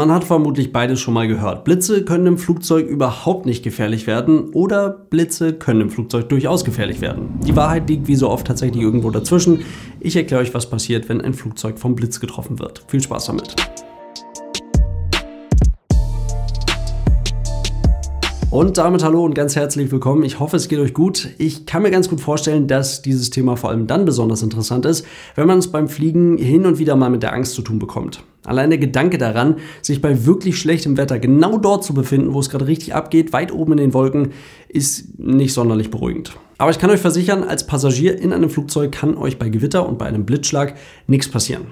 Man 0.00 0.12
hat 0.12 0.24
vermutlich 0.24 0.72
beides 0.72 0.98
schon 0.98 1.12
mal 1.12 1.28
gehört. 1.28 1.64
Blitze 1.64 2.06
können 2.06 2.26
im 2.26 2.38
Flugzeug 2.38 2.88
überhaupt 2.88 3.44
nicht 3.44 3.62
gefährlich 3.62 4.06
werden 4.06 4.48
oder 4.54 4.88
Blitze 4.88 5.52
können 5.52 5.82
im 5.82 5.90
Flugzeug 5.90 6.30
durchaus 6.30 6.64
gefährlich 6.64 7.02
werden. 7.02 7.38
Die 7.46 7.54
Wahrheit 7.54 7.86
liegt 7.90 8.08
wie 8.08 8.16
so 8.16 8.30
oft 8.30 8.46
tatsächlich 8.46 8.82
irgendwo 8.82 9.10
dazwischen. 9.10 9.62
Ich 10.00 10.16
erkläre 10.16 10.40
euch, 10.40 10.54
was 10.54 10.70
passiert, 10.70 11.10
wenn 11.10 11.20
ein 11.20 11.34
Flugzeug 11.34 11.78
vom 11.78 11.96
Blitz 11.96 12.18
getroffen 12.18 12.58
wird. 12.60 12.82
Viel 12.88 13.02
Spaß 13.02 13.26
damit. 13.26 13.54
Und 18.50 18.78
damit 18.78 19.04
hallo 19.04 19.24
und 19.24 19.34
ganz 19.34 19.54
herzlich 19.54 19.92
willkommen. 19.92 20.24
Ich 20.24 20.40
hoffe, 20.40 20.56
es 20.56 20.66
geht 20.66 20.80
euch 20.80 20.92
gut. 20.92 21.28
Ich 21.38 21.66
kann 21.66 21.82
mir 21.82 21.92
ganz 21.92 22.08
gut 22.08 22.20
vorstellen, 22.20 22.66
dass 22.66 23.00
dieses 23.00 23.30
Thema 23.30 23.54
vor 23.54 23.70
allem 23.70 23.86
dann 23.86 24.04
besonders 24.04 24.42
interessant 24.42 24.84
ist, 24.86 25.06
wenn 25.36 25.46
man 25.46 25.58
es 25.58 25.68
beim 25.68 25.86
Fliegen 25.86 26.36
hin 26.36 26.66
und 26.66 26.80
wieder 26.80 26.96
mal 26.96 27.10
mit 27.10 27.22
der 27.22 27.32
Angst 27.32 27.52
zu 27.54 27.62
tun 27.62 27.78
bekommt. 27.78 28.24
Allein 28.44 28.70
der 28.70 28.80
Gedanke 28.80 29.18
daran, 29.18 29.58
sich 29.82 30.02
bei 30.02 30.26
wirklich 30.26 30.58
schlechtem 30.58 30.96
Wetter 30.96 31.20
genau 31.20 31.58
dort 31.58 31.84
zu 31.84 31.94
befinden, 31.94 32.34
wo 32.34 32.40
es 32.40 32.50
gerade 32.50 32.66
richtig 32.66 32.92
abgeht, 32.92 33.32
weit 33.32 33.52
oben 33.52 33.72
in 33.72 33.78
den 33.78 33.94
Wolken, 33.94 34.32
ist 34.68 35.20
nicht 35.20 35.54
sonderlich 35.54 35.92
beruhigend. 35.92 36.32
Aber 36.58 36.72
ich 36.72 36.80
kann 36.80 36.90
euch 36.90 37.00
versichern, 37.00 37.44
als 37.44 37.68
Passagier 37.68 38.20
in 38.20 38.32
einem 38.32 38.50
Flugzeug 38.50 38.90
kann 38.90 39.16
euch 39.16 39.38
bei 39.38 39.48
Gewitter 39.48 39.88
und 39.88 39.96
bei 39.96 40.06
einem 40.06 40.26
Blitzschlag 40.26 40.74
nichts 41.06 41.28
passieren. 41.28 41.66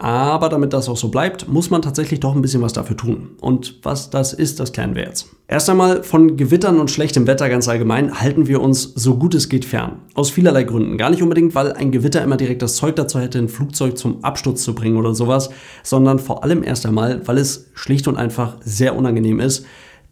Aber 0.00 0.48
damit 0.48 0.72
das 0.72 0.88
auch 0.88 0.96
so 0.96 1.08
bleibt, 1.08 1.46
muss 1.46 1.68
man 1.68 1.82
tatsächlich 1.82 2.20
doch 2.20 2.34
ein 2.34 2.40
bisschen 2.40 2.62
was 2.62 2.72
dafür 2.72 2.96
tun. 2.96 3.32
Und 3.42 3.80
was 3.82 4.08
das 4.08 4.32
ist, 4.32 4.58
das 4.58 4.72
klären 4.72 4.94
wir 4.94 5.04
jetzt. 5.04 5.26
Erst 5.46 5.68
einmal 5.68 6.02
von 6.02 6.38
Gewittern 6.38 6.80
und 6.80 6.90
schlechtem 6.90 7.26
Wetter 7.26 7.50
ganz 7.50 7.68
allgemein 7.68 8.18
halten 8.18 8.46
wir 8.46 8.62
uns 8.62 8.94
so 8.94 9.18
gut 9.18 9.34
es 9.34 9.50
geht 9.50 9.66
fern. 9.66 9.98
Aus 10.14 10.30
vielerlei 10.30 10.62
Gründen. 10.62 10.96
Gar 10.96 11.10
nicht 11.10 11.22
unbedingt, 11.22 11.54
weil 11.54 11.74
ein 11.74 11.90
Gewitter 11.92 12.24
immer 12.24 12.38
direkt 12.38 12.62
das 12.62 12.76
Zeug 12.76 12.96
dazu 12.96 13.20
hätte, 13.20 13.38
ein 13.38 13.50
Flugzeug 13.50 13.98
zum 13.98 14.24
Absturz 14.24 14.62
zu 14.62 14.74
bringen 14.74 14.96
oder 14.96 15.14
sowas, 15.14 15.50
sondern 15.82 16.18
vor 16.18 16.44
allem 16.44 16.62
erst 16.62 16.86
einmal, 16.86 17.20
weil 17.28 17.36
es 17.36 17.66
schlicht 17.74 18.08
und 18.08 18.16
einfach 18.16 18.56
sehr 18.64 18.96
unangenehm 18.96 19.38
ist, 19.38 19.66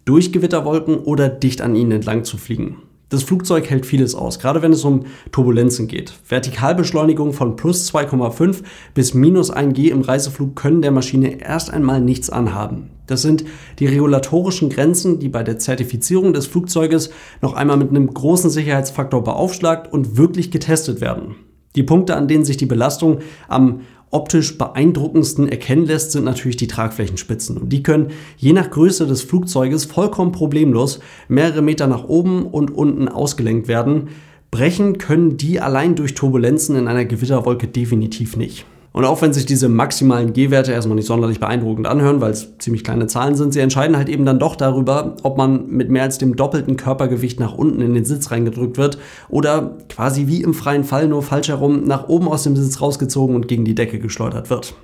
durch 0.04 0.32
Gewitterwolken 0.32 0.98
oder 0.98 1.30
dicht 1.30 1.62
an 1.62 1.74
ihnen 1.74 1.92
entlang 1.92 2.24
zu 2.24 2.36
fliegen. 2.36 2.82
Das 3.10 3.22
Flugzeug 3.22 3.70
hält 3.70 3.86
vieles 3.86 4.14
aus, 4.14 4.38
gerade 4.38 4.60
wenn 4.60 4.72
es 4.72 4.84
um 4.84 5.06
Turbulenzen 5.32 5.88
geht. 5.88 6.12
Vertikalbeschleunigung 6.24 7.32
von 7.32 7.56
plus 7.56 7.90
2,5 7.90 8.62
bis 8.92 9.14
minus 9.14 9.50
1 9.50 9.72
G 9.72 9.88
im 9.88 10.02
Reiseflug 10.02 10.54
können 10.54 10.82
der 10.82 10.90
Maschine 10.90 11.40
erst 11.40 11.70
einmal 11.70 12.02
nichts 12.02 12.28
anhaben. 12.28 12.90
Das 13.06 13.22
sind 13.22 13.44
die 13.78 13.86
regulatorischen 13.86 14.68
Grenzen, 14.68 15.18
die 15.20 15.30
bei 15.30 15.42
der 15.42 15.58
Zertifizierung 15.58 16.34
des 16.34 16.46
Flugzeuges 16.46 17.08
noch 17.40 17.54
einmal 17.54 17.78
mit 17.78 17.88
einem 17.88 18.12
großen 18.12 18.50
Sicherheitsfaktor 18.50 19.24
beaufschlagt 19.24 19.90
und 19.90 20.18
wirklich 20.18 20.50
getestet 20.50 21.00
werden. 21.00 21.36
Die 21.76 21.82
Punkte, 21.82 22.14
an 22.14 22.28
denen 22.28 22.44
sich 22.44 22.58
die 22.58 22.66
Belastung 22.66 23.20
am 23.48 23.80
optisch 24.10 24.56
beeindruckendsten 24.58 25.48
erkennen 25.48 25.86
lässt, 25.86 26.12
sind 26.12 26.24
natürlich 26.24 26.56
die 26.56 26.66
Tragflächenspitzen. 26.66 27.56
Und 27.58 27.72
die 27.72 27.82
können 27.82 28.08
je 28.36 28.52
nach 28.52 28.70
Größe 28.70 29.06
des 29.06 29.22
Flugzeuges 29.22 29.84
vollkommen 29.84 30.32
problemlos 30.32 31.00
mehrere 31.28 31.62
Meter 31.62 31.86
nach 31.86 32.04
oben 32.04 32.46
und 32.46 32.70
unten 32.70 33.08
ausgelenkt 33.08 33.68
werden. 33.68 34.08
Brechen 34.50 34.98
können 34.98 35.36
die 35.36 35.60
allein 35.60 35.94
durch 35.94 36.14
Turbulenzen 36.14 36.76
in 36.76 36.88
einer 36.88 37.04
Gewitterwolke 37.04 37.68
definitiv 37.68 38.36
nicht. 38.36 38.64
Und 38.92 39.04
auch 39.04 39.20
wenn 39.22 39.32
sich 39.32 39.46
diese 39.46 39.68
maximalen 39.68 40.32
G-Werte 40.32 40.72
erstmal 40.72 40.96
nicht 40.96 41.06
sonderlich 41.06 41.40
beeindruckend 41.40 41.86
anhören, 41.86 42.20
weil 42.20 42.32
es 42.32 42.58
ziemlich 42.58 42.84
kleine 42.84 43.06
Zahlen 43.06 43.34
sind, 43.34 43.52
sie 43.52 43.60
entscheiden 43.60 43.96
halt 43.96 44.08
eben 44.08 44.24
dann 44.24 44.38
doch 44.38 44.56
darüber, 44.56 45.16
ob 45.22 45.36
man 45.36 45.68
mit 45.68 45.90
mehr 45.90 46.02
als 46.02 46.18
dem 46.18 46.36
doppelten 46.36 46.76
Körpergewicht 46.76 47.38
nach 47.38 47.54
unten 47.54 47.80
in 47.80 47.94
den 47.94 48.04
Sitz 48.04 48.30
reingedrückt 48.30 48.78
wird 48.78 48.98
oder 49.28 49.76
quasi 49.88 50.26
wie 50.26 50.42
im 50.42 50.54
freien 50.54 50.84
Fall 50.84 51.06
nur 51.06 51.22
falsch 51.22 51.48
herum 51.48 51.84
nach 51.84 52.08
oben 52.08 52.28
aus 52.28 52.42
dem 52.42 52.56
Sitz 52.56 52.80
rausgezogen 52.80 53.36
und 53.36 53.46
gegen 53.46 53.64
die 53.64 53.74
Decke 53.74 53.98
geschleudert 53.98 54.50
wird. 54.50 54.74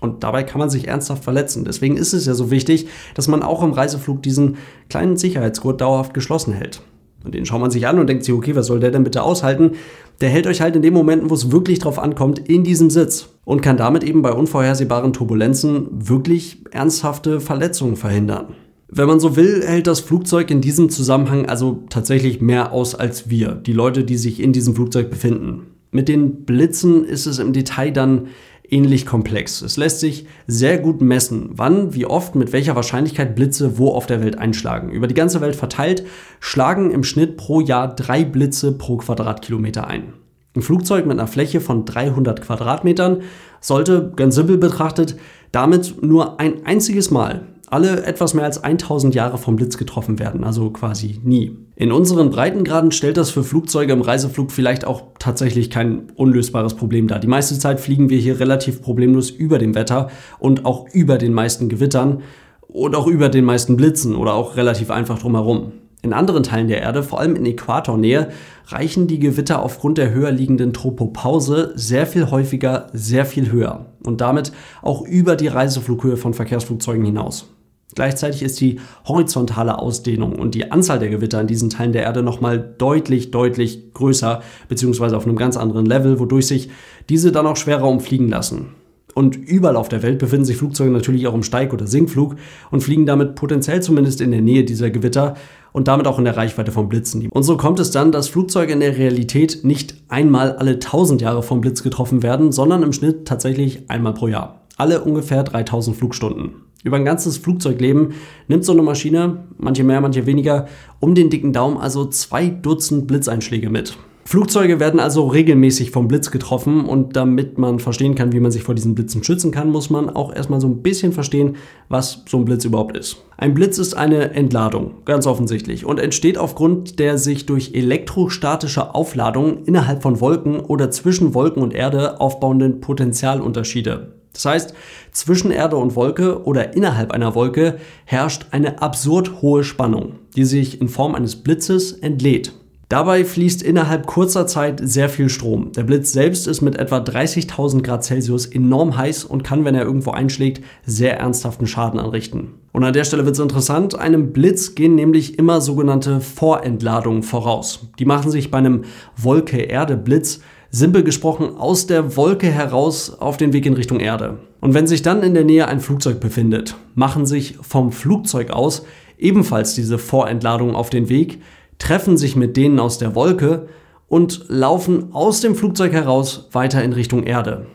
Und 0.00 0.24
dabei 0.24 0.42
kann 0.42 0.58
man 0.58 0.70
sich 0.70 0.88
ernsthaft 0.88 1.22
verletzen. 1.24 1.64
Deswegen 1.64 1.96
ist 1.96 2.14
es 2.14 2.26
ja 2.26 2.34
so 2.34 2.50
wichtig, 2.50 2.88
dass 3.14 3.28
man 3.28 3.42
auch 3.42 3.62
im 3.62 3.72
Reiseflug 3.72 4.22
diesen 4.22 4.56
kleinen 4.88 5.18
Sicherheitsgurt 5.18 5.80
dauerhaft 5.80 6.14
geschlossen 6.14 6.54
hält. 6.54 6.80
Und 7.24 7.34
den 7.34 7.44
schaut 7.44 7.60
man 7.60 7.70
sich 7.70 7.86
an 7.86 7.98
und 7.98 8.08
denkt 8.08 8.24
sich, 8.24 8.34
okay, 8.34 8.56
was 8.56 8.66
soll 8.66 8.80
der 8.80 8.90
denn 8.90 9.04
bitte 9.04 9.22
aushalten? 9.22 9.72
Der 10.20 10.30
hält 10.30 10.46
euch 10.46 10.60
halt 10.60 10.76
in 10.76 10.82
den 10.82 10.94
Momenten, 10.94 11.30
wo 11.30 11.34
es 11.34 11.52
wirklich 11.52 11.78
drauf 11.78 11.98
ankommt, 11.98 12.38
in 12.38 12.64
diesem 12.64 12.90
Sitz 12.90 13.28
und 13.44 13.60
kann 13.60 13.76
damit 13.76 14.04
eben 14.04 14.22
bei 14.22 14.32
unvorhersehbaren 14.32 15.12
Turbulenzen 15.12 15.88
wirklich 15.90 16.58
ernsthafte 16.70 17.40
Verletzungen 17.40 17.96
verhindern. 17.96 18.54
Wenn 18.88 19.06
man 19.06 19.20
so 19.20 19.36
will, 19.36 19.62
hält 19.64 19.86
das 19.86 20.00
Flugzeug 20.00 20.50
in 20.50 20.60
diesem 20.60 20.90
Zusammenhang 20.90 21.46
also 21.46 21.84
tatsächlich 21.90 22.40
mehr 22.40 22.72
aus 22.72 22.94
als 22.94 23.30
wir, 23.30 23.52
die 23.52 23.72
Leute, 23.72 24.02
die 24.02 24.16
sich 24.16 24.40
in 24.40 24.52
diesem 24.52 24.74
Flugzeug 24.74 25.10
befinden. 25.10 25.66
Mit 25.92 26.08
den 26.08 26.44
Blitzen 26.44 27.04
ist 27.04 27.26
es 27.26 27.38
im 27.38 27.52
Detail 27.52 27.92
dann 27.92 28.28
ähnlich 28.70 29.06
komplex. 29.06 29.62
Es 29.62 29.76
lässt 29.76 30.00
sich 30.00 30.26
sehr 30.46 30.78
gut 30.78 31.00
messen, 31.00 31.50
wann, 31.52 31.94
wie 31.94 32.06
oft, 32.06 32.34
mit 32.34 32.52
welcher 32.52 32.76
Wahrscheinlichkeit 32.76 33.34
Blitze 33.34 33.78
wo 33.78 33.90
auf 33.90 34.06
der 34.06 34.22
Welt 34.22 34.38
einschlagen. 34.38 34.90
Über 34.90 35.06
die 35.06 35.14
ganze 35.14 35.40
Welt 35.40 35.56
verteilt 35.56 36.04
schlagen 36.38 36.90
im 36.90 37.04
Schnitt 37.04 37.36
pro 37.36 37.60
Jahr 37.60 37.94
drei 37.94 38.24
Blitze 38.24 38.72
pro 38.72 38.96
Quadratkilometer 38.98 39.86
ein. 39.86 40.14
Ein 40.56 40.62
Flugzeug 40.62 41.06
mit 41.06 41.18
einer 41.18 41.28
Fläche 41.28 41.60
von 41.60 41.84
300 41.84 42.42
Quadratmetern 42.42 43.22
sollte, 43.60 44.12
ganz 44.16 44.34
simpel 44.34 44.58
betrachtet, 44.58 45.16
damit 45.52 46.02
nur 46.02 46.40
ein 46.40 46.66
einziges 46.66 47.10
Mal 47.10 47.46
alle 47.70 48.04
etwas 48.04 48.34
mehr 48.34 48.44
als 48.44 48.62
1000 48.62 49.14
Jahre 49.14 49.38
vom 49.38 49.56
Blitz 49.56 49.78
getroffen 49.78 50.18
werden, 50.18 50.42
also 50.42 50.70
quasi 50.70 51.20
nie. 51.22 51.56
In 51.76 51.92
unseren 51.92 52.30
Breitengraden 52.30 52.90
stellt 52.90 53.16
das 53.16 53.30
für 53.30 53.44
Flugzeuge 53.44 53.92
im 53.92 54.02
Reiseflug 54.02 54.50
vielleicht 54.50 54.84
auch 54.84 55.04
tatsächlich 55.18 55.70
kein 55.70 56.10
unlösbares 56.16 56.74
Problem 56.74 57.06
dar. 57.06 57.20
Die 57.20 57.28
meiste 57.28 57.58
Zeit 57.58 57.80
fliegen 57.80 58.10
wir 58.10 58.18
hier 58.18 58.40
relativ 58.40 58.82
problemlos 58.82 59.30
über 59.30 59.58
dem 59.58 59.74
Wetter 59.76 60.10
und 60.40 60.66
auch 60.66 60.86
über 60.92 61.16
den 61.16 61.32
meisten 61.32 61.68
Gewittern 61.68 62.22
und 62.66 62.96
auch 62.96 63.06
über 63.06 63.28
den 63.28 63.44
meisten 63.44 63.76
Blitzen 63.76 64.16
oder 64.16 64.34
auch 64.34 64.56
relativ 64.56 64.90
einfach 64.90 65.18
drumherum. 65.18 65.72
In 66.02 66.12
anderen 66.12 66.42
Teilen 66.42 66.68
der 66.68 66.80
Erde, 66.80 67.02
vor 67.02 67.20
allem 67.20 67.36
in 67.36 67.44
Äquatornähe, 67.44 68.30
reichen 68.68 69.06
die 69.06 69.18
Gewitter 69.18 69.62
aufgrund 69.62 69.98
der 69.98 70.12
höher 70.12 70.30
liegenden 70.30 70.72
Tropopause 70.72 71.72
sehr 71.76 72.06
viel 72.06 72.30
häufiger, 72.30 72.86
sehr 72.92 73.26
viel 73.26 73.52
höher 73.52 73.86
und 74.04 74.20
damit 74.22 74.50
auch 74.82 75.02
über 75.02 75.36
die 75.36 75.48
Reiseflughöhe 75.48 76.16
von 76.16 76.32
Verkehrsflugzeugen 76.32 77.04
hinaus. 77.04 77.50
Gleichzeitig 77.94 78.42
ist 78.42 78.60
die 78.60 78.78
horizontale 79.06 79.78
Ausdehnung 79.78 80.36
und 80.36 80.54
die 80.54 80.70
Anzahl 80.70 80.98
der 80.98 81.08
Gewitter 81.08 81.40
in 81.40 81.46
diesen 81.46 81.70
Teilen 81.70 81.92
der 81.92 82.02
Erde 82.02 82.22
nochmal 82.22 82.58
deutlich, 82.78 83.30
deutlich 83.30 83.92
größer, 83.94 84.42
beziehungsweise 84.68 85.16
auf 85.16 85.26
einem 85.26 85.36
ganz 85.36 85.56
anderen 85.56 85.86
Level, 85.86 86.20
wodurch 86.20 86.46
sich 86.46 86.70
diese 87.08 87.32
dann 87.32 87.46
auch 87.46 87.56
schwerer 87.56 87.88
umfliegen 87.88 88.28
lassen. 88.28 88.74
Und 89.14 89.36
überall 89.36 89.76
auf 89.76 89.88
der 89.88 90.02
Welt 90.02 90.18
befinden 90.18 90.44
sich 90.44 90.56
Flugzeuge 90.56 90.90
natürlich 90.90 91.26
auch 91.26 91.34
im 91.34 91.42
Steig- 91.42 91.72
oder 91.72 91.86
Sinkflug 91.86 92.36
und 92.70 92.82
fliegen 92.82 93.06
damit 93.06 93.34
potenziell 93.34 93.82
zumindest 93.82 94.20
in 94.20 94.30
der 94.30 94.40
Nähe 94.40 94.64
dieser 94.64 94.90
Gewitter 94.90 95.34
und 95.72 95.88
damit 95.88 96.06
auch 96.06 96.18
in 96.18 96.24
der 96.24 96.36
Reichweite 96.36 96.72
von 96.72 96.88
Blitzen. 96.88 97.28
Und 97.28 97.42
so 97.42 97.56
kommt 97.56 97.80
es 97.80 97.90
dann, 97.90 98.12
dass 98.12 98.28
Flugzeuge 98.28 98.72
in 98.72 98.80
der 98.80 98.96
Realität 98.96 99.64
nicht 99.64 99.94
einmal 100.08 100.52
alle 100.52 100.72
1000 100.72 101.20
Jahre 101.20 101.42
vom 101.42 101.60
Blitz 101.60 101.82
getroffen 101.82 102.22
werden, 102.22 102.52
sondern 102.52 102.82
im 102.82 102.92
Schnitt 102.92 103.26
tatsächlich 103.26 103.90
einmal 103.90 104.14
pro 104.14 104.28
Jahr. 104.28 104.62
Alle 104.76 105.02
ungefähr 105.02 105.42
3000 105.42 105.96
Flugstunden. 105.96 106.69
Über 106.82 106.96
ein 106.96 107.04
ganzes 107.04 107.36
Flugzeugleben 107.36 108.14
nimmt 108.48 108.64
so 108.64 108.72
eine 108.72 108.82
Maschine, 108.82 109.44
manche 109.58 109.84
mehr, 109.84 110.00
manche 110.00 110.24
weniger, 110.24 110.66
um 110.98 111.14
den 111.14 111.28
dicken 111.28 111.52
Daumen 111.52 111.76
also 111.76 112.06
zwei 112.06 112.48
Dutzend 112.48 113.06
Blitzeinschläge 113.06 113.68
mit. 113.68 113.98
Flugzeuge 114.24 114.78
werden 114.78 115.00
also 115.00 115.26
regelmäßig 115.26 115.90
vom 115.90 116.06
Blitz 116.06 116.30
getroffen 116.30 116.84
und 116.84 117.16
damit 117.16 117.58
man 117.58 117.80
verstehen 117.80 118.14
kann, 118.14 118.32
wie 118.32 118.38
man 118.38 118.52
sich 118.52 118.62
vor 118.62 118.76
diesen 118.76 118.94
Blitzen 118.94 119.24
schützen 119.24 119.50
kann, 119.50 119.70
muss 119.70 119.90
man 119.90 120.08
auch 120.08 120.32
erstmal 120.32 120.60
so 120.60 120.68
ein 120.68 120.82
bisschen 120.82 121.12
verstehen, 121.12 121.56
was 121.88 122.22
so 122.28 122.36
ein 122.36 122.44
Blitz 122.44 122.64
überhaupt 122.64 122.96
ist. 122.96 123.24
Ein 123.36 123.54
Blitz 123.54 123.78
ist 123.78 123.94
eine 123.94 124.30
Entladung, 124.30 124.92
ganz 125.04 125.26
offensichtlich, 125.26 125.84
und 125.84 125.98
entsteht 125.98 126.38
aufgrund 126.38 127.00
der 127.00 127.18
sich 127.18 127.44
durch 127.44 127.74
elektrostatische 127.74 128.94
Aufladung 128.94 129.64
innerhalb 129.64 130.00
von 130.02 130.20
Wolken 130.20 130.60
oder 130.60 130.92
zwischen 130.92 131.34
Wolken 131.34 131.62
und 131.62 131.74
Erde 131.74 132.20
aufbauenden 132.20 132.80
Potentialunterschiede. 132.80 134.19
Das 134.32 134.44
heißt, 134.44 134.74
zwischen 135.12 135.50
Erde 135.50 135.76
und 135.76 135.96
Wolke 135.96 136.44
oder 136.44 136.74
innerhalb 136.74 137.12
einer 137.12 137.34
Wolke 137.34 137.78
herrscht 138.04 138.46
eine 138.52 138.80
absurd 138.80 139.42
hohe 139.42 139.64
Spannung, 139.64 140.16
die 140.36 140.44
sich 140.44 140.80
in 140.80 140.88
Form 140.88 141.14
eines 141.14 141.36
Blitzes 141.36 141.92
entlädt. 141.92 142.52
Dabei 142.90 143.24
fließt 143.24 143.62
innerhalb 143.62 144.06
kurzer 144.06 144.48
Zeit 144.48 144.80
sehr 144.82 145.08
viel 145.08 145.28
Strom. 145.28 145.70
Der 145.76 145.84
Blitz 145.84 146.10
selbst 146.10 146.48
ist 146.48 146.60
mit 146.60 146.74
etwa 146.74 146.98
30.000 146.98 147.82
Grad 147.82 148.02
Celsius 148.02 148.46
enorm 148.46 148.96
heiß 148.96 149.22
und 149.22 149.44
kann, 149.44 149.64
wenn 149.64 149.76
er 149.76 149.84
irgendwo 149.84 150.10
einschlägt, 150.10 150.60
sehr 150.84 151.16
ernsthaften 151.20 151.68
Schaden 151.68 152.00
anrichten. 152.00 152.54
Und 152.72 152.82
an 152.82 152.92
der 152.92 153.04
Stelle 153.04 153.24
wird 153.24 153.36
es 153.36 153.40
interessant, 153.40 153.96
einem 153.96 154.32
Blitz 154.32 154.74
gehen 154.74 154.96
nämlich 154.96 155.38
immer 155.38 155.60
sogenannte 155.60 156.20
Vorentladungen 156.20 157.22
voraus. 157.22 157.90
Die 158.00 158.06
machen 158.06 158.32
sich 158.32 158.50
bei 158.50 158.58
einem 158.58 158.82
Wolke-Erde-Blitz 159.16 160.40
simpel 160.70 161.02
gesprochen 161.02 161.56
aus 161.56 161.86
der 161.86 162.16
Wolke 162.16 162.48
heraus 162.48 163.10
auf 163.18 163.36
den 163.36 163.52
Weg 163.52 163.66
in 163.66 163.74
Richtung 163.74 164.00
Erde. 164.00 164.38
Und 164.60 164.74
wenn 164.74 164.86
sich 164.86 165.02
dann 165.02 165.22
in 165.22 165.34
der 165.34 165.44
Nähe 165.44 165.68
ein 165.68 165.80
Flugzeug 165.80 166.20
befindet, 166.20 166.76
machen 166.94 167.26
sich 167.26 167.56
vom 167.60 167.92
Flugzeug 167.92 168.50
aus 168.50 168.84
ebenfalls 169.18 169.74
diese 169.74 169.98
Vorentladungen 169.98 170.74
auf 170.74 170.90
den 170.90 171.08
Weg, 171.08 171.40
treffen 171.78 172.16
sich 172.16 172.36
mit 172.36 172.56
denen 172.56 172.78
aus 172.78 172.98
der 172.98 173.14
Wolke 173.14 173.68
und 174.08 174.46
laufen 174.48 175.12
aus 175.12 175.40
dem 175.40 175.54
Flugzeug 175.54 175.92
heraus 175.92 176.48
weiter 176.52 176.82
in 176.82 176.92
Richtung 176.92 177.24
Erde. 177.24 177.66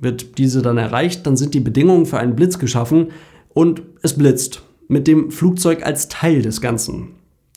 Wird 0.00 0.38
diese 0.38 0.62
dann 0.62 0.78
erreicht, 0.78 1.26
dann 1.26 1.36
sind 1.36 1.54
die 1.54 1.60
Bedingungen 1.60 2.06
für 2.06 2.18
einen 2.18 2.36
Blitz 2.36 2.58
geschaffen, 2.58 3.08
und 3.52 3.82
es 4.02 4.16
blitzt. 4.16 4.62
Mit 4.88 5.06
dem 5.06 5.30
Flugzeug 5.30 5.84
als 5.84 6.08
Teil 6.08 6.42
des 6.42 6.60
Ganzen. 6.60 7.08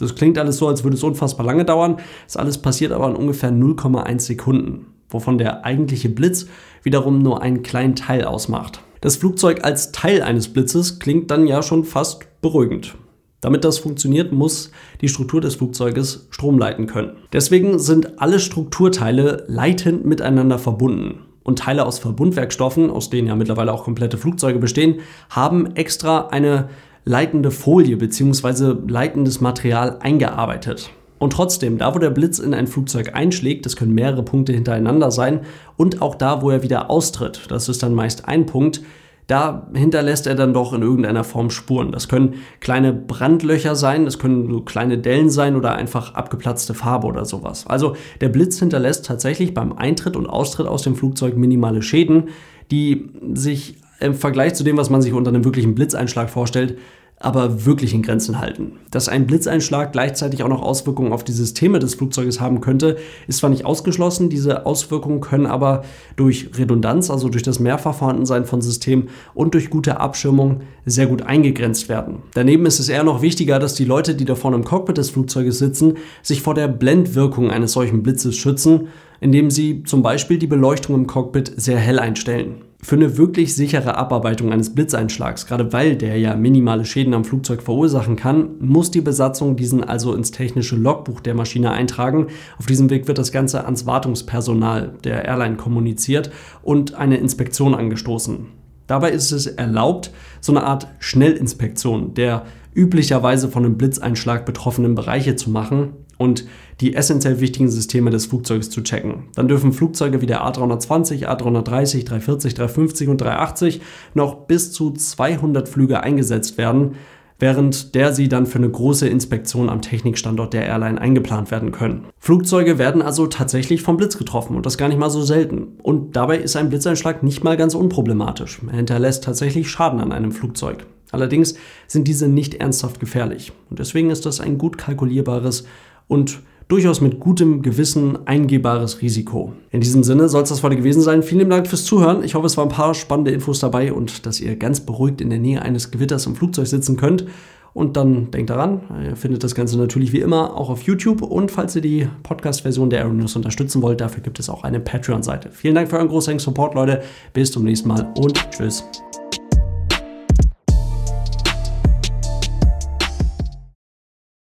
Das 0.03 0.15
klingt 0.15 0.37
alles 0.37 0.57
so, 0.57 0.67
als 0.67 0.83
würde 0.83 0.97
es 0.97 1.03
unfassbar 1.03 1.45
lange 1.45 1.65
dauern. 1.65 1.97
Das 2.25 2.37
alles 2.37 2.57
passiert 2.57 2.91
aber 2.91 3.09
in 3.09 3.15
ungefähr 3.15 3.51
0,1 3.51 4.19
Sekunden, 4.19 4.87
wovon 5.09 5.37
der 5.37 5.65
eigentliche 5.65 6.09
Blitz 6.09 6.47
wiederum 6.83 7.21
nur 7.21 7.41
einen 7.41 7.63
kleinen 7.63 7.95
Teil 7.95 8.25
ausmacht. 8.25 8.81
Das 9.01 9.15
Flugzeug 9.15 9.63
als 9.63 9.91
Teil 9.91 10.21
eines 10.21 10.51
Blitzes 10.51 10.99
klingt 10.99 11.31
dann 11.31 11.47
ja 11.47 11.63
schon 11.63 11.83
fast 11.83 12.41
beruhigend. 12.41 12.95
Damit 13.41 13.65
das 13.65 13.77
funktioniert, 13.77 14.31
muss 14.31 14.71
die 15.01 15.09
Struktur 15.09 15.41
des 15.41 15.55
Flugzeuges 15.55 16.27
Strom 16.29 16.57
leiten 16.57 16.87
können. 16.87 17.17
Deswegen 17.33 17.79
sind 17.79 18.21
alle 18.21 18.39
Strukturteile 18.39 19.43
leitend 19.47 20.05
miteinander 20.05 20.59
verbunden. 20.59 21.25
Und 21.43 21.59
Teile 21.59 21.85
aus 21.85 21.99
Verbundwerkstoffen, 21.99 22.89
aus 22.89 23.09
denen 23.09 23.27
ja 23.27 23.35
mittlerweile 23.35 23.73
auch 23.73 23.83
komplette 23.83 24.17
Flugzeuge 24.17 24.59
bestehen, 24.59 25.01
haben 25.29 25.75
extra 25.75 26.27
eine 26.27 26.69
leitende 27.05 27.51
Folie 27.51 27.97
bzw. 27.97 28.75
leitendes 28.87 29.41
Material 29.41 29.97
eingearbeitet. 29.99 30.91
Und 31.19 31.31
trotzdem, 31.31 31.77
da 31.77 31.95
wo 31.95 31.99
der 31.99 32.09
Blitz 32.09 32.39
in 32.39 32.53
ein 32.53 32.67
Flugzeug 32.67 33.11
einschlägt, 33.13 33.65
das 33.65 33.77
können 33.77 33.93
mehrere 33.93 34.23
Punkte 34.23 34.51
hintereinander 34.51 35.09
sein, 35.09 35.41
und 35.77 36.01
auch 36.01 36.15
da, 36.15 36.41
wo 36.41 36.49
er 36.49 36.63
wieder 36.63 36.89
austritt, 36.89 37.45
das 37.47 37.69
ist 37.69 37.81
dann 37.81 37.93
meist 37.93 38.27
ein 38.27 38.45
Punkt, 38.45 38.81
da 39.27 39.69
hinterlässt 39.73 40.27
er 40.27 40.35
dann 40.35 40.53
doch 40.53 40.73
in 40.73 40.81
irgendeiner 40.81 41.23
Form 41.23 41.49
Spuren. 41.49 41.93
Das 41.93 42.09
können 42.09 42.35
kleine 42.59 42.91
Brandlöcher 42.91 43.75
sein, 43.75 44.03
das 44.03 44.19
können 44.19 44.51
so 44.51 44.61
kleine 44.61 44.97
Dellen 44.97 45.29
sein 45.29 45.55
oder 45.55 45.75
einfach 45.75 46.13
abgeplatzte 46.13 46.73
Farbe 46.73 47.07
oder 47.07 47.23
sowas. 47.23 47.65
Also 47.67 47.95
der 48.19 48.29
Blitz 48.29 48.59
hinterlässt 48.59 49.05
tatsächlich 49.05 49.53
beim 49.53 49.71
Eintritt 49.71 50.17
und 50.17 50.27
Austritt 50.27 50.67
aus 50.67 50.81
dem 50.81 50.95
Flugzeug 50.95 51.37
minimale 51.37 51.81
Schäden, 51.81 52.29
die 52.69 53.11
sich 53.33 53.77
im 54.03 54.15
Vergleich 54.15 54.53
zu 54.53 54.63
dem, 54.63 54.77
was 54.77 54.89
man 54.89 55.01
sich 55.01 55.13
unter 55.13 55.29
einem 55.29 55.45
wirklichen 55.45 55.75
Blitzeinschlag 55.75 56.29
vorstellt, 56.29 56.77
aber 57.19 57.65
wirklich 57.65 57.93
in 57.93 58.01
Grenzen 58.01 58.39
halten. 58.39 58.73
Dass 58.91 59.07
ein 59.07 59.25
Blitzeinschlag 59.25 59.93
gleichzeitig 59.93 60.43
auch 60.43 60.49
noch 60.49 60.61
Auswirkungen 60.61 61.13
auf 61.13 61.23
die 61.23 61.31
Systeme 61.31 61.79
des 61.79 61.95
Flugzeuges 61.95 62.41
haben 62.41 62.59
könnte, 62.59 62.97
ist 63.27 63.39
zwar 63.39 63.49
nicht 63.49 63.65
ausgeschlossen, 63.65 64.29
diese 64.29 64.65
Auswirkungen 64.65 65.21
können 65.21 65.45
aber 65.45 65.83
durch 66.17 66.49
Redundanz, 66.57 67.09
also 67.09 67.29
durch 67.29 67.43
das 67.43 67.59
Mehrfachvorhandensein 67.59 68.43
von 68.43 68.61
Systemen 68.61 69.07
und 69.33 69.53
durch 69.53 69.69
gute 69.69 70.01
Abschirmung 70.01 70.61
sehr 70.85 71.07
gut 71.07 71.21
eingegrenzt 71.21 71.87
werden. 71.87 72.23
Daneben 72.33 72.65
ist 72.65 72.79
es 72.79 72.89
eher 72.89 73.05
noch 73.05 73.21
wichtiger, 73.21 73.57
dass 73.57 73.73
die 73.73 73.85
Leute, 73.85 74.15
die 74.15 74.25
da 74.25 74.35
vorne 74.35 74.57
im 74.57 74.65
Cockpit 74.65 74.97
des 74.97 75.11
Flugzeuges 75.11 75.59
sitzen, 75.59 75.95
sich 76.21 76.41
vor 76.41 76.55
der 76.55 76.67
Blendwirkung 76.67 77.51
eines 77.51 77.71
solchen 77.71 78.03
Blitzes 78.03 78.35
schützen, 78.35 78.89
indem 79.21 79.49
sie 79.49 79.83
zum 79.83 80.03
Beispiel 80.03 80.37
die 80.37 80.47
Beleuchtung 80.47 80.95
im 80.95 81.07
Cockpit 81.07 81.53
sehr 81.55 81.77
hell 81.77 81.99
einstellen. 81.99 82.63
Für 82.83 82.97
eine 82.97 83.17
wirklich 83.17 83.55
sichere 83.55 83.95
Abarbeitung 83.95 84.51
eines 84.51 84.75
Blitzeinschlags, 84.75 85.45
gerade 85.45 85.71
weil 85.71 85.95
der 85.95 86.19
ja 86.19 86.35
minimale 86.35 86.83
Schäden 86.83 87.13
am 87.13 87.23
Flugzeug 87.23 87.61
verursachen 87.61 88.17
kann, 88.17 88.55
muss 88.59 88.91
die 88.91 88.99
Besatzung 88.99 89.55
diesen 89.55 89.85
also 89.85 90.13
ins 90.13 90.31
technische 90.31 90.75
Logbuch 90.75 91.21
der 91.21 91.33
Maschine 91.33 91.71
eintragen. 91.71 92.27
Auf 92.57 92.65
diesem 92.65 92.89
Weg 92.89 93.07
wird 93.07 93.19
das 93.19 93.31
Ganze 93.31 93.63
ans 93.63 93.85
Wartungspersonal 93.85 94.95
der 95.05 95.23
Airline 95.23 95.55
kommuniziert 95.55 96.29
und 96.61 96.95
eine 96.95 97.15
Inspektion 97.15 97.73
angestoßen. 97.73 98.47
Dabei 98.85 99.11
ist 99.11 99.31
es 99.31 99.47
erlaubt, 99.47 100.11
so 100.41 100.51
eine 100.51 100.65
Art 100.65 100.87
Schnellinspektion 100.99 102.15
der 102.15 102.45
üblicherweise 102.75 103.47
von 103.47 103.63
einem 103.63 103.77
Blitzeinschlag 103.77 104.45
betroffenen 104.45 104.93
Bereiche 104.93 105.37
zu 105.37 105.49
machen 105.49 105.93
und 106.23 106.45
die 106.81 106.95
essentiell 106.95 107.39
wichtigen 107.39 107.69
Systeme 107.69 108.09
des 108.09 108.25
Flugzeugs 108.25 108.69
zu 108.69 108.81
checken. 108.81 109.25
Dann 109.35 109.47
dürfen 109.47 109.73
Flugzeuge 109.73 110.21
wie 110.21 110.25
der 110.25 110.41
A320, 110.41 111.27
A330, 111.27 112.05
340, 112.05 112.55
350 112.55 113.09
und 113.09 113.21
380 113.21 113.81
noch 114.13 114.47
bis 114.47 114.71
zu 114.71 114.91
200 114.91 115.69
Flüge 115.69 116.01
eingesetzt 116.01 116.57
werden, 116.57 116.95
während 117.39 117.93
der 117.93 118.13
sie 118.13 118.29
dann 118.29 118.45
für 118.45 118.57
eine 118.57 118.69
große 118.69 119.07
Inspektion 119.07 119.69
am 119.69 119.81
Technikstandort 119.81 120.53
der 120.53 120.65
Airline 120.65 120.99
eingeplant 120.99 121.51
werden 121.51 121.71
können. 121.71 122.05
Flugzeuge 122.17 122.77
werden 122.77 123.01
also 123.01 123.27
tatsächlich 123.27 123.81
vom 123.81 123.97
Blitz 123.97 124.17
getroffen 124.17 124.55
und 124.55 124.65
das 124.65 124.77
gar 124.77 124.87
nicht 124.87 124.99
mal 124.99 125.09
so 125.09 125.21
selten. 125.23 125.73
Und 125.83 126.15
dabei 126.15 126.37
ist 126.37 126.55
ein 126.55 126.69
Blitzeinschlag 126.69 127.21
nicht 127.21 127.43
mal 127.43 127.57
ganz 127.57 127.75
unproblematisch. 127.75 128.61
Er 128.67 128.77
hinterlässt 128.77 129.25
tatsächlich 129.25 129.69
Schaden 129.69 129.99
an 129.99 130.13
einem 130.13 130.31
Flugzeug. 130.31 130.85
Allerdings 131.11 131.55
sind 131.87 132.07
diese 132.07 132.27
nicht 132.27 132.55
ernsthaft 132.55 132.99
gefährlich 132.99 133.51
und 133.69 133.77
deswegen 133.77 134.09
ist 134.09 134.25
das 134.25 134.39
ein 134.39 134.57
gut 134.57 134.79
kalkulierbares 134.79 135.65
und 136.07 136.41
durchaus 136.67 137.01
mit 137.01 137.19
gutem 137.19 137.61
Gewissen 137.61 138.25
eingehbares 138.27 139.01
Risiko. 139.01 139.53
In 139.69 139.81
diesem 139.81 140.03
Sinne 140.03 140.29
soll 140.29 140.43
es 140.43 140.49
das 140.49 140.63
heute 140.63 140.75
gewesen 140.75 141.01
sein. 141.01 141.23
Vielen 141.23 141.49
Dank 141.49 141.67
fürs 141.67 141.85
Zuhören. 141.85 142.23
Ich 142.23 142.35
hoffe, 142.35 142.47
es 142.47 142.57
waren 142.57 142.69
ein 142.69 142.75
paar 142.75 142.93
spannende 142.93 143.31
Infos 143.31 143.59
dabei 143.59 143.93
und 143.93 144.25
dass 144.25 144.39
ihr 144.39 144.55
ganz 144.55 144.79
beruhigt 144.79 145.21
in 145.21 145.29
der 145.29 145.39
Nähe 145.39 145.61
eines 145.61 145.91
Gewitters 145.91 146.25
im 146.25 146.35
Flugzeug 146.35 146.67
sitzen 146.67 146.97
könnt. 146.97 147.25
Und 147.73 147.97
dann 147.97 148.29
denkt 148.29 148.51
daran, 148.51 148.81
ihr 149.03 149.15
findet 149.15 149.43
das 149.43 149.55
Ganze 149.55 149.77
natürlich 149.77 150.13
wie 150.13 150.19
immer 150.19 150.55
auch 150.55 150.69
auf 150.69 150.83
YouTube. 150.83 151.23
Und 151.23 151.49
falls 151.49 151.75
ihr 151.75 151.81
die 151.81 152.07
Podcast-Version 152.21 152.91
der 152.91 153.01
Aeronews 153.01 153.35
unterstützen 153.35 153.81
wollt, 153.81 153.99
dafür 153.99 154.21
gibt 154.21 154.39
es 154.39 154.47
auch 154.47 154.63
eine 154.63 154.79
Patreon-Seite. 154.79 155.49
Vielen 155.51 155.73
Dank 155.73 155.89
für 155.89 155.97
euren 155.97 156.07
großartigen 156.07 156.39
Support, 156.39 156.75
Leute. 156.75 157.01
Bis 157.33 157.51
zum 157.51 157.63
nächsten 157.63 157.87
Mal 157.87 158.13
und 158.15 158.47
tschüss. 158.51 158.83